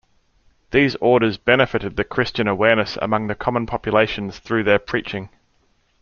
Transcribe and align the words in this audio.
These 0.71 0.95
orders 0.95 1.37
benefited 1.37 1.95
the 1.95 2.03
Christian 2.03 2.47
awareness 2.47 2.97
among 3.03 3.27
the 3.27 3.35
common 3.35 3.67
populations 3.67 4.39
through 4.39 4.63
their 4.63 4.79
preaching. 4.79 5.29